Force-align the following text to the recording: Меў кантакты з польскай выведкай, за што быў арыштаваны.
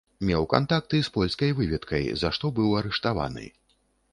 Меў 0.27 0.45
кантакты 0.53 1.01
з 1.07 1.13
польскай 1.17 1.53
выведкай, 1.59 2.09
за 2.23 2.33
што 2.39 2.51
быў 2.57 2.75
арыштаваны. 2.81 3.45